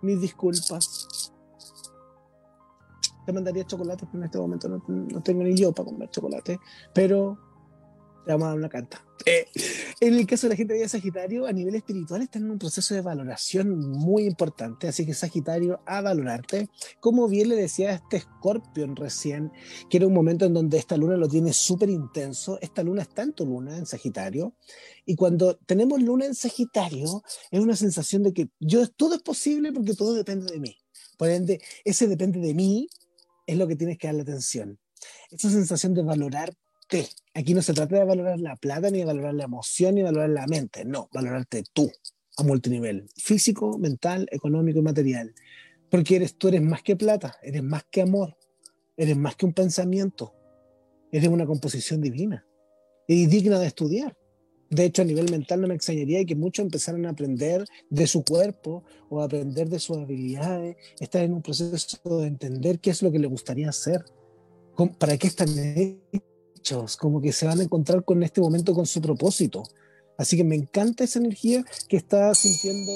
[0.00, 1.30] mis disculpas.
[3.26, 6.58] Te mandaría chocolate, pero en este momento no, no tengo ni yo para comer chocolate,
[6.94, 7.38] pero
[8.24, 9.04] te vamos a dar una carta.
[9.26, 9.46] Eh,
[10.00, 12.94] en el caso de la gente de Sagitario, a nivel espiritual están en un proceso
[12.94, 16.68] de valoración muy importante, así que Sagitario, a valorarte.
[17.00, 19.52] Como bien le decía a este Scorpion recién,
[19.90, 22.58] que era un momento en donde esta luna lo tiene súper intenso.
[22.62, 24.54] Esta luna está en tu luna, en Sagitario,
[25.04, 29.72] y cuando tenemos luna en Sagitario, es una sensación de que yo todo es posible
[29.72, 30.76] porque todo depende de mí.
[31.18, 32.88] Por ende, ese depende de mí
[33.46, 34.78] es lo que tienes que darle atención.
[35.30, 36.54] Esa sensación de valorar
[37.34, 40.06] Aquí no se trata de valorar la plata, ni de valorar la emoción, ni de
[40.06, 40.84] valorar la mente.
[40.84, 41.90] No, valorarte tú
[42.36, 45.34] a multinivel, físico, mental, económico y material.
[45.90, 48.36] Porque eres, tú eres más que plata, eres más que amor,
[48.96, 50.34] eres más que un pensamiento,
[51.12, 52.46] eres una composición divina
[53.06, 54.16] y digna de estudiar.
[54.70, 58.24] De hecho, a nivel mental no me extrañaría que muchos empezaran a aprender de su
[58.24, 63.02] cuerpo o a aprender de sus habilidades, estar en un proceso de entender qué es
[63.02, 64.04] lo que le gustaría hacer,
[64.98, 65.48] para qué están
[66.98, 69.62] como que se van a encontrar con este momento con su propósito.
[70.16, 72.92] Así que me encanta esa energía que está sintiendo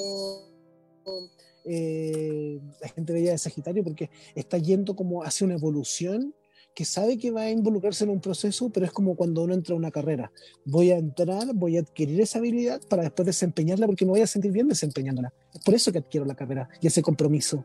[1.65, 6.35] eh, la gente bella de Sagitario, porque está yendo como hacia una evolución
[6.75, 9.75] que sabe que va a involucrarse en un proceso, pero es como cuando uno entra
[9.75, 10.33] a una carrera.
[10.65, 14.27] Voy a entrar, voy a adquirir esa habilidad para después desempeñarla porque me voy a
[14.27, 15.33] sentir bien desempeñándola.
[15.55, 17.65] Es por eso que adquiero la carrera y ese compromiso.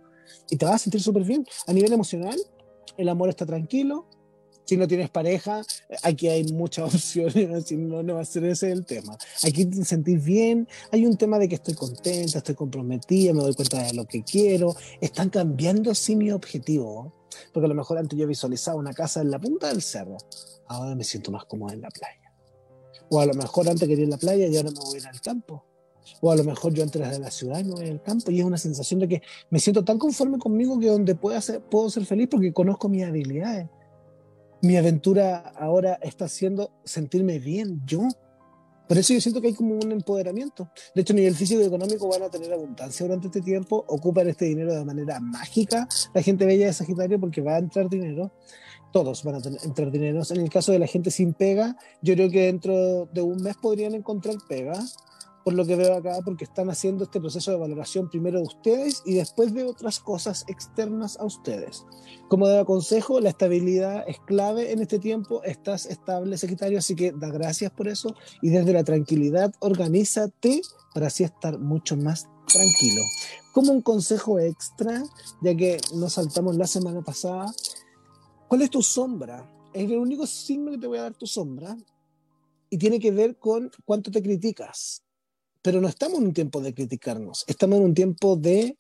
[0.50, 1.44] Y te vas a sentir súper bien.
[1.66, 2.38] A nivel emocional,
[2.98, 4.06] el amor está tranquilo,
[4.70, 5.64] Si no tienes pareja,
[6.04, 9.18] aquí hay muchas opciones, si no, no va a ser ese el tema.
[9.44, 13.56] Aquí te sentís bien, hay un tema de que estoy contenta, estoy comprometida, me doy
[13.56, 17.12] cuenta de lo que quiero, están cambiando sí mi objetivo,
[17.52, 20.18] porque a lo mejor antes yo visualizaba una casa en la punta del cerro,
[20.68, 22.32] ahora me siento más cómoda en la playa.
[23.10, 25.02] O a lo mejor antes quería ir a la playa y ahora me voy a
[25.02, 25.66] ir al campo.
[26.22, 28.40] O a lo mejor yo antes de la ciudad y me voy al campo y
[28.40, 31.90] es una sensación de que me siento tan conforme conmigo que donde pueda ser, puedo
[31.90, 33.68] ser feliz porque conozco mis habilidades.
[34.62, 38.08] Mi aventura ahora está haciendo sentirme bien yo.
[38.88, 40.72] Por eso yo siento que hay como un empoderamiento.
[40.96, 44.28] De hecho, a nivel físico y económico van a tener abundancia durante este tiempo, ocupan
[44.28, 45.88] este dinero de manera mágica.
[46.14, 48.32] La gente bella de Sagitario porque va a entrar dinero
[48.92, 50.22] todos van a entrar dinero.
[50.30, 53.56] En el caso de la gente sin pega, yo creo que dentro de un mes
[53.58, 54.74] podrían encontrar pega,
[55.50, 59.02] por lo que veo acá, porque están haciendo este proceso de valoración primero de ustedes
[59.04, 61.88] y después de otras cosas externas a ustedes.
[62.28, 65.42] Como de aconsejo, la estabilidad es clave en este tiempo.
[65.42, 70.62] Estás estable, secretario, así que da gracias por eso y desde la tranquilidad, organízate
[70.94, 73.02] para así estar mucho más tranquilo.
[73.52, 75.02] Como un consejo extra,
[75.42, 77.52] ya que nos saltamos la semana pasada,
[78.48, 79.48] ¿Cuál es tu sombra?
[79.74, 81.76] Es el único signo que te voy a dar tu sombra
[82.70, 85.04] y tiene que ver con cuánto te criticas.
[85.62, 88.76] Pero no estamos en un tiempo de criticarnos, estamos en un tiempo de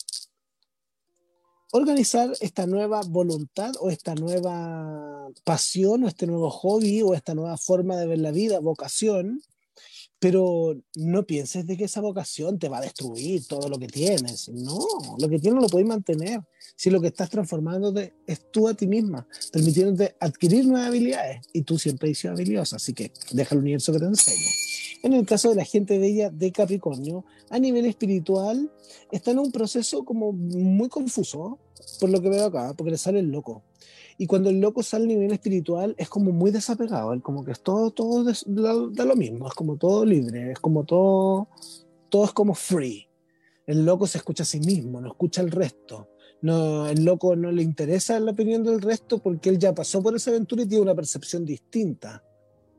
[1.72, 7.58] organizar esta nueva voluntad o esta nueva pasión o este nuevo hobby o esta nueva
[7.58, 9.42] forma de ver la vida, vocación,
[10.20, 14.50] pero no pienses de que esa vocación te va a destruir todo lo que tienes.
[14.50, 14.80] No,
[15.18, 16.42] lo que tienes lo puedes mantener.
[16.76, 17.94] Si lo que estás transformando
[18.28, 21.46] es tú a ti misma, permitiéndote adquirir nuevas habilidades.
[21.54, 24.69] Y tú siempre has sido habilidosa, así que deja el universo que te enseñe.
[25.02, 28.70] En el caso de la gente bella de Capricornio, a nivel espiritual,
[29.12, 31.58] está en un proceso como muy confuso,
[32.00, 33.64] por lo que veo acá, porque le sale el loco.
[34.18, 37.54] Y cuando el loco sale a nivel espiritual, es como muy desapegado, él como que
[37.54, 41.48] es todo, todo da lo mismo, es como todo libre, es como todo,
[42.10, 43.08] todo es como free.
[43.66, 46.10] El loco se escucha a sí mismo, no escucha al resto.
[46.42, 50.16] No, el loco no le interesa la opinión del resto porque él ya pasó por
[50.16, 52.24] esa aventura y tiene una percepción distinta.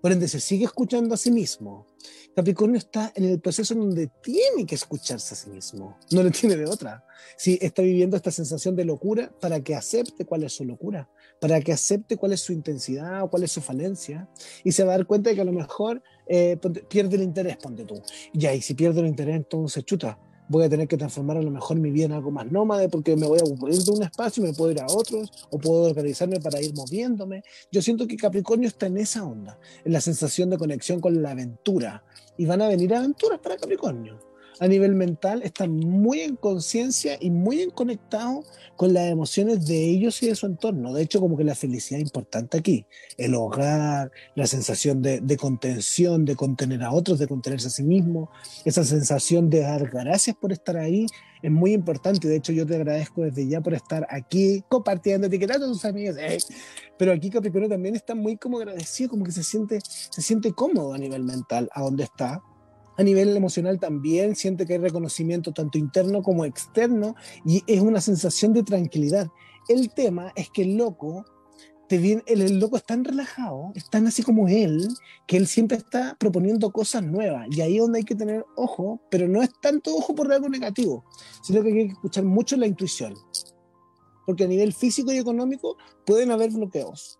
[0.01, 1.87] Por ende, se sigue escuchando a sí mismo.
[2.35, 5.99] Capricornio está en el proceso donde tiene que escucharse a sí mismo.
[6.11, 7.05] No le tiene de otra.
[7.37, 11.11] Si está viviendo esta sensación de locura para que acepte cuál es su locura,
[11.41, 14.29] para que acepte cuál es su intensidad o cuál es su falencia.
[14.65, 16.59] Y se va a dar cuenta de que a lo mejor eh,
[16.89, 18.01] pierde el interés, ponte tú.
[18.33, 20.19] Y si pierde el interés, entonces chuta
[20.51, 23.15] voy a tener que transformar a lo mejor mi vida en algo más nómade porque
[23.15, 25.85] me voy a ocupar de un espacio y me puedo ir a otros o puedo
[25.85, 27.45] organizarme para ir moviéndome.
[27.71, 31.31] Yo siento que Capricornio está en esa onda, en la sensación de conexión con la
[31.31, 32.03] aventura
[32.37, 34.30] y van a venir aventuras para Capricornio
[34.61, 38.45] a nivel mental están muy en conciencia y muy en conectado
[38.77, 40.93] con las emociones de ellos y de su entorno.
[40.93, 42.85] De hecho, como que la felicidad es importante aquí.
[43.17, 48.31] El hogar, la sensación de, contención, de contener a otros, de contenerse a sí mismo,
[48.67, 51.07] esa sensación de dar gracias por estar ahí
[51.43, 52.29] es muy importante.
[52.29, 56.17] De hecho, yo te agradezco desde ya por estar aquí compartiendo, etiquetando a tus amigos.
[56.19, 56.37] ¿eh?
[56.99, 60.93] Pero aquí Capricornio también está muy como agradecido, como que se siente, se siente cómodo
[60.93, 62.43] a nivel mental a donde está
[63.01, 67.15] a nivel emocional también siente que hay reconocimiento tanto interno como externo
[67.47, 69.27] y es una sensación de tranquilidad.
[69.71, 71.25] El tema es que el loco,
[71.89, 74.87] te viene, el, loco es tan relajado, es tan así como él,
[75.27, 79.01] que él siempre está proponiendo cosas nuevas y ahí es donde hay que tener ojo,
[79.11, 81.07] pero no es tanto ojo por algo negativo,
[81.43, 83.15] sino que hay que escuchar mucho la intuición.
[84.27, 87.19] Porque a nivel físico y económico pueden haber bloqueos,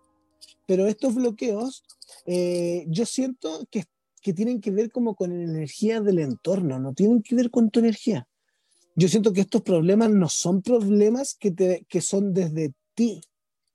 [0.67, 1.83] pero estos bloqueos
[2.27, 3.79] eh, yo siento que
[4.21, 7.69] que tienen que ver como con la energía del entorno, no tienen que ver con
[7.69, 8.27] tu energía.
[8.95, 13.21] Yo siento que estos problemas no son problemas que, te, que son desde ti.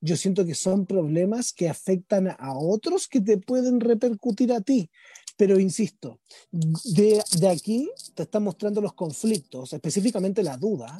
[0.00, 4.90] Yo siento que son problemas que afectan a otros que te pueden repercutir a ti.
[5.36, 10.98] Pero insisto, de, de aquí te están mostrando los conflictos, específicamente la duda,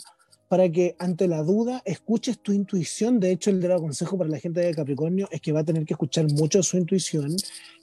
[0.48, 3.18] para que ante la duda escuches tu intuición.
[3.18, 5.84] De hecho, el gran consejo para la gente de Capricornio es que va a tener
[5.84, 7.34] que escuchar mucho su intuición,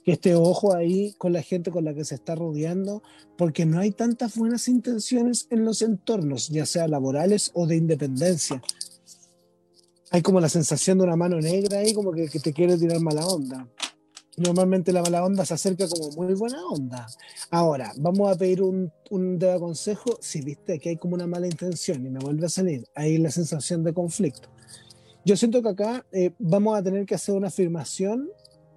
[0.04, 3.02] que esté ojo ahí con la gente con la que se está rodeando,
[3.36, 8.62] porque no hay tantas buenas intenciones en los entornos, ya sea laborales o de independencia.
[10.10, 13.00] Hay como la sensación de una mano negra ahí, como que, que te quiere tirar
[13.00, 13.68] mala onda
[14.36, 17.06] normalmente la mala onda se acerca como muy buena onda.
[17.50, 20.18] Ahora, vamos a pedir un, un de consejo.
[20.20, 23.30] Si viste que hay como una mala intención y me vuelve a salir, ahí la
[23.30, 24.48] sensación de conflicto.
[25.24, 28.28] Yo siento que acá eh, vamos a tener que hacer una afirmación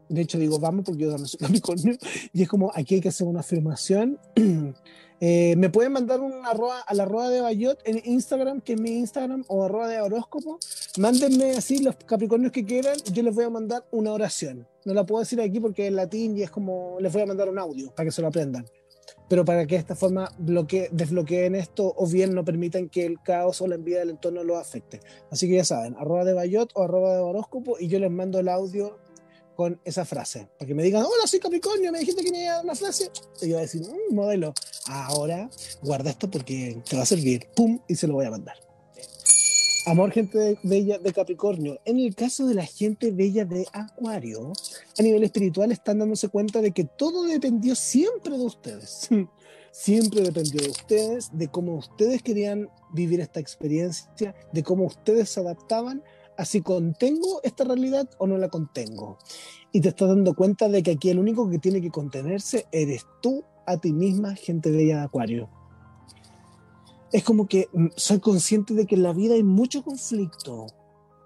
[0.08, 1.98] De hecho, digo, vamos porque yo también soy Capricornio.
[2.32, 4.20] Y es como, aquí hay que hacer una afirmación.
[5.20, 8.80] Eh, me pueden mandar un arroba a la arroba de Bayot en Instagram, que es
[8.80, 10.60] mi Instagram, o arroba de horóscopo.
[11.00, 12.98] Mándenme así los Capricornios que quieran.
[13.12, 14.68] Yo les voy a mandar una oración.
[14.88, 17.50] No la puedo decir aquí porque es latín y es como, les voy a mandar
[17.50, 18.66] un audio para que se lo aprendan
[19.28, 23.22] pero para que de esta forma bloque, desbloqueen esto o bien no permitan que el
[23.22, 25.02] caos o la envidia del entorno lo afecte.
[25.30, 28.40] Así que ya saben, arroba de Bayot o arroba de horóscopo y yo les mando
[28.40, 28.98] el audio
[29.56, 30.48] con esa frase.
[30.58, 32.76] Para que me digan, hola, soy Capricornio, me dijiste que me iba a dar una
[32.76, 33.12] frase.
[33.42, 34.54] Y yo voy a decir, un mm, modelo,
[34.88, 35.50] ahora
[35.82, 37.48] guarda esto porque te va a servir.
[37.56, 38.67] Pum, y se lo voy a mandar.
[39.88, 41.80] Amor, gente bella de Capricornio.
[41.86, 44.52] En el caso de la gente bella de Acuario,
[45.00, 49.08] a nivel espiritual están dándose cuenta de que todo dependió siempre de ustedes.
[49.72, 55.40] siempre dependió de ustedes, de cómo ustedes querían vivir esta experiencia, de cómo ustedes se
[55.40, 56.04] adaptaban
[56.36, 59.18] a si contengo esta realidad o no la contengo.
[59.72, 63.06] Y te estás dando cuenta de que aquí el único que tiene que contenerse eres
[63.22, 65.57] tú a ti misma, gente bella de Acuario
[67.12, 70.68] es como que mm, soy consciente de que en la vida hay mucho conflicto,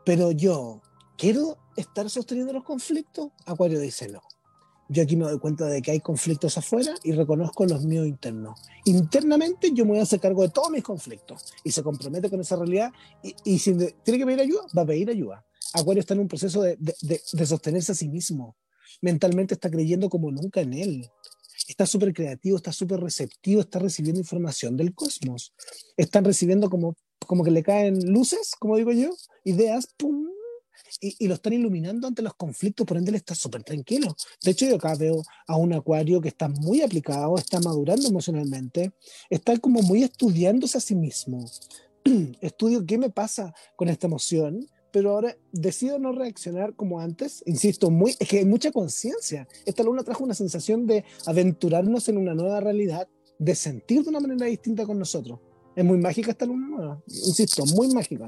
[0.06, 0.82] pero yo
[1.18, 3.30] quiero estar sosteniendo los conflictos.
[3.46, 4.22] Acuario dice no.
[4.90, 8.60] Yo aquí me doy cuenta de que hay conflictos afuera y reconozco los míos internos.
[8.84, 12.42] Internamente yo me voy a hacer cargo de todos mis conflictos y se compromete con
[12.42, 12.92] esa realidad
[13.46, 15.46] y, si tiene que pedir ayuda, va a pedir ayuda.
[15.74, 18.58] Acuario está en un proceso de, de sostenerse a sí mismo.
[19.00, 21.10] Mentalmente está creyendo como nunca en él
[21.68, 25.54] está súper creativo, está súper receptivo, está recibiendo información del cosmos.
[25.98, 29.10] Están recibiendo como, como que le caen luces, como digo yo,
[29.44, 30.28] ideas, ¡pum!
[31.00, 34.16] Y, lo están iluminando ante los conflictos, por ende él está súper tranquilo.
[34.44, 38.92] De hecho, yo acá veo a un acuario que está muy aplicado, está madurando emocionalmente,
[39.30, 41.50] está como muy estudiándose a sí mismo.
[42.42, 47.44] Estudio qué me pasa con esta emoción, pero ahora decido no reaccionar como antes.
[47.46, 49.48] Insisto, muy, es que hay mucha conciencia.
[49.66, 53.08] Esta luna trajo una sensación de aventurarnos en una nueva realidad,
[53.40, 55.40] de sentir de una manera distinta con nosotros.
[55.76, 58.28] Es muy mágica esta luna nueva, insisto, muy mágica.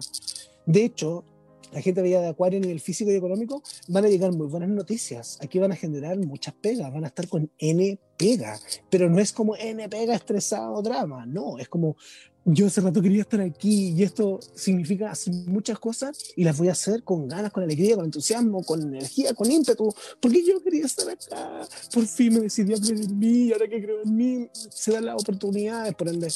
[0.65, 1.25] De hecho,
[1.73, 4.69] la gente veía de Acuario a nivel físico y económico, van a llegar muy buenas
[4.69, 5.39] noticias.
[5.41, 9.33] Aquí van a generar muchas pegas, van a estar con N pega, pero no es
[9.33, 11.97] como N pega estresado drama, no, es como
[12.45, 16.67] yo hace rato quería estar aquí y esto significa hacer muchas cosas y las voy
[16.67, 20.85] a hacer con ganas, con alegría, con entusiasmo, con energía, con ímpetu, porque yo quería
[20.85, 21.67] estar acá.
[21.93, 25.05] Por fin me decidí a creer en mí, ahora que creo en mí, se dan
[25.05, 26.27] las oportunidades, por ende,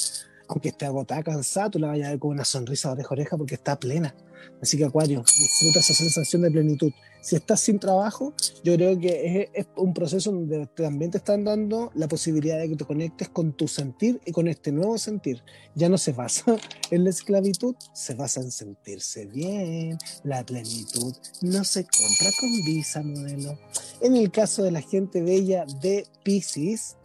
[0.48, 3.54] aunque esté agotada, cansada, tú la vayas a ver con una sonrisa oreja oreja porque
[3.54, 4.14] está plena.
[4.60, 6.92] Así que Acuario, disfruta esa sensación de plenitud.
[7.20, 8.32] Si estás sin trabajo,
[8.62, 12.76] yo creo que es, un proceso donde también te están dando la posibilidad de que
[12.76, 15.42] te conectes con tu sentir y con este nuevo sentir.
[15.74, 16.56] Ya no se basa
[16.90, 19.98] en la esclavitud, se basa en sentirse bien.
[20.22, 23.58] La plenitud no se compra con visa, modelo.
[24.00, 26.96] En el caso de la gente bella de Pisces,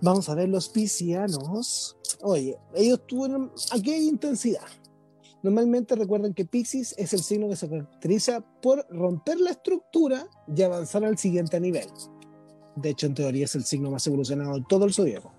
[0.00, 1.96] vamos a ver los piscianos.
[2.22, 4.66] Oye, ellos tuvieron, aquí hay intensidad
[5.42, 10.62] Normalmente recuerden que Pisces es el signo que se caracteriza por romper la estructura y
[10.62, 11.86] avanzar al siguiente nivel.
[12.74, 15.32] De hecho, en teoría es el signo más evolucionado de todo el zodiaco.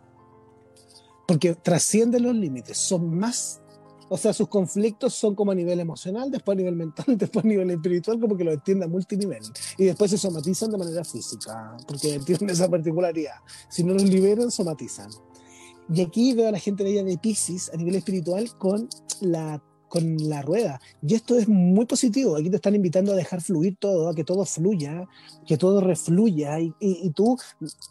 [1.28, 3.62] Porque trasciende los límites, son más,
[4.10, 7.48] o sea, sus conflictos son como a nivel emocional, después a nivel mental, después a
[7.48, 9.44] nivel espiritual, como que lo entiende a multinivel.
[9.78, 13.36] Y después se somatizan de manera física, porque tienen esa particularidad.
[13.70, 15.10] Si no los liberan, somatizan.
[15.92, 18.90] Y aquí veo a la gente de ella de Pisces a nivel espiritual con
[19.22, 20.80] la con la rueda.
[21.02, 22.38] Y esto es muy positivo.
[22.38, 25.08] Aquí te están invitando a dejar fluir todo, a que todo fluya,
[25.46, 26.60] que todo refluya.
[26.60, 27.38] Y, y, tú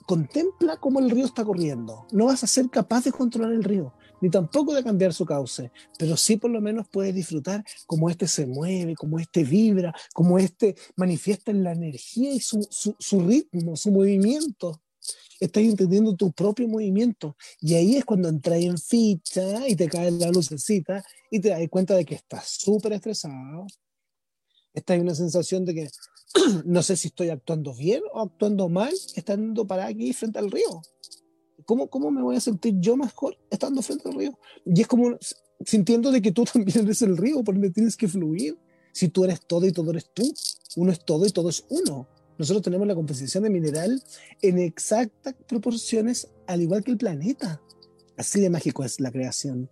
[0.06, 2.06] contempla cómo el río está corriendo.
[2.12, 5.70] No vas a ser capaz de controlar el río, ni tampoco de cambiar su cauce,
[5.98, 10.38] pero sí por lo menos puedes disfrutar cómo este se mueve, cómo este vibra, cómo
[10.38, 14.80] este manifiesta en la energía y su, su, ritmo, su movimiento
[15.40, 17.36] estás entendiendo tu propio movimiento.
[17.60, 21.60] Y ahí es cuando entras en ficha y te cae la lucecita y te das
[21.70, 23.66] cuenta de que estás súper estresado.
[24.74, 25.88] Estás en una sensación de que
[26.64, 30.82] no sé si estoy actuando bien o actuando mal estando para aquí frente al río.
[31.68, 34.38] ¿Cómo, ¿Cómo me voy a sentir yo mejor estando frente al río?
[34.64, 35.18] Y es como
[35.62, 38.56] sintiendo de que tú también eres el río, por donde tienes que fluir.
[38.90, 40.32] Si tú eres todo y todo eres tú,
[40.76, 42.08] uno es todo y todo es uno.
[42.38, 44.02] Nosotros tenemos la composición de mineral
[44.40, 47.60] en exactas proporciones, al igual que el planeta.
[48.16, 49.68] Así de mágico es la creación.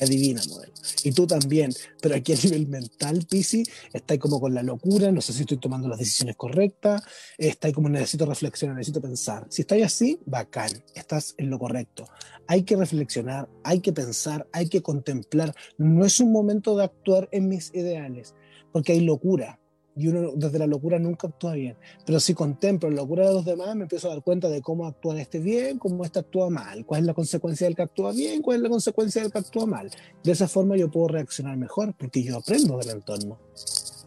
[0.00, 0.72] Adivina, modelo.
[1.04, 1.72] Y tú también.
[2.00, 5.58] Pero aquí a nivel mental, Pisi, está como con la locura, no sé si estoy
[5.58, 7.02] tomando las decisiones correctas,
[7.36, 9.46] está como necesito reflexionar, necesito pensar.
[9.48, 12.04] Si estás así, bacán, estás en lo correcto.
[12.46, 15.54] Hay que reflexionar, hay que pensar, hay que contemplar.
[15.76, 18.34] No es un momento de actuar en mis ideales,
[18.72, 19.58] porque hay locura,
[19.98, 21.76] y uno desde la locura nunca actúa bien.
[22.06, 24.86] Pero si contemplo la locura de los demás, me empiezo a dar cuenta de cómo
[24.86, 28.40] actúan este bien, cómo este actúa mal, cuál es la consecuencia del que actúa bien,
[28.40, 29.90] cuál es la consecuencia del que actúa mal.
[30.22, 33.38] De esa forma yo puedo reaccionar mejor porque yo aprendo del entorno.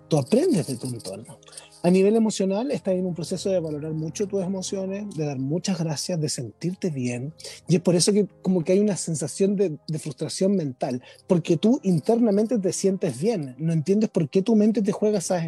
[0.07, 1.39] Tú aprendes de tu entorno.
[1.83, 5.79] A nivel emocional, estás en un proceso de valorar mucho tus emociones, de dar muchas
[5.79, 7.33] gracias, de sentirte bien.
[7.67, 11.57] Y es por eso que como que hay una sensación de, de, frustración mental, porque
[11.57, 13.55] tú internamente te sientes bien.
[13.57, 15.43] No entiendes por qué tu mente te juega esas,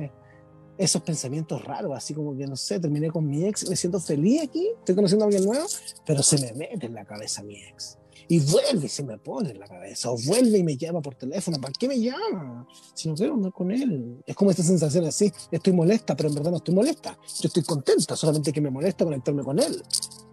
[0.83, 4.43] esos pensamientos raros, así como que, no sé, terminé con mi ex, me siento feliz
[4.43, 5.65] aquí, estoy conociendo a alguien nuevo,
[6.05, 9.51] pero se me mete en la cabeza mi ex y vuelve y se me pone
[9.51, 12.67] en la cabeza, o vuelve y me llama por teléfono, ¿para qué me llama?
[12.93, 14.23] Si no quiero andar con él.
[14.25, 17.63] Es como esta sensación así, estoy molesta, pero en verdad no estoy molesta, yo estoy
[17.63, 19.83] contenta, solamente que me molesta conectarme con él.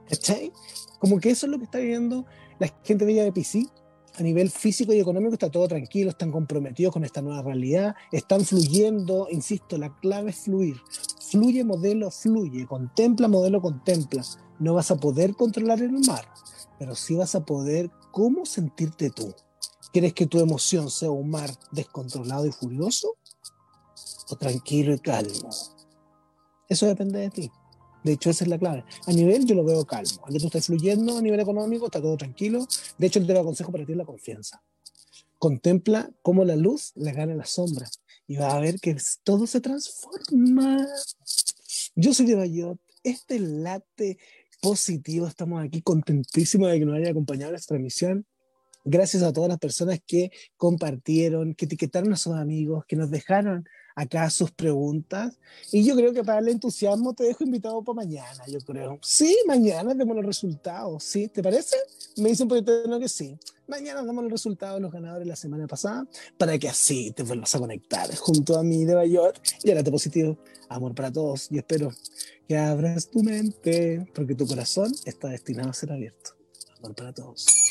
[0.08, 0.52] ¿Cachai?
[0.98, 2.26] Como que eso es lo que está viviendo
[2.58, 3.66] la gente de Villa de PC.
[4.18, 8.44] A nivel físico y económico está todo tranquilo, están comprometidos con esta nueva realidad, están
[8.44, 10.76] fluyendo, insisto, la clave es fluir.
[11.30, 14.22] Fluye, modelo, fluye, contempla, modelo, contempla.
[14.58, 16.26] No vas a poder controlar el mar,
[16.78, 19.34] pero sí vas a poder cómo sentirte tú.
[19.92, 23.16] ¿Quieres que tu emoción sea un mar descontrolado y furioso?
[24.28, 25.50] ¿O tranquilo y calmo?
[26.68, 27.50] Eso depende de ti.
[28.02, 28.84] De hecho, esa es la clave.
[29.06, 30.24] A nivel yo lo veo calmo.
[30.26, 32.66] Aquí tú estás fluyendo a nivel económico, está todo tranquilo.
[32.98, 34.62] De hecho, te lo aconsejo para ti la confianza.
[35.38, 37.88] Contempla cómo la luz le gana la sombra
[38.26, 40.86] y vas a ver que todo se transforma.
[41.94, 42.78] Yo soy de Bayot.
[43.02, 44.18] Este late
[44.60, 45.26] positivo.
[45.26, 48.26] Estamos aquí contentísimos de que nos haya acompañado en esta transmisión.
[48.84, 53.66] Gracias a todas las personas que compartieron, que etiquetaron a sus amigos, que nos dejaron
[54.00, 55.38] acá sus preguntas.
[55.70, 58.98] Y yo creo que para el entusiasmo te dejo invitado para mañana, yo creo.
[59.02, 61.28] Sí, mañana demos los resultados, ¿sí?
[61.28, 61.76] ¿Te parece?
[62.16, 63.36] Me dicen por interno que sí.
[63.68, 66.04] Mañana damos los resultados de los ganadores la semana pasada
[66.36, 69.90] para que así te vuelvas a conectar junto a mí de Bayor y ahora te
[69.90, 70.38] positivo.
[70.68, 71.92] Amor para todos y espero
[72.48, 76.30] que abras tu mente porque tu corazón está destinado a ser abierto.
[76.78, 77.69] Amor para todos.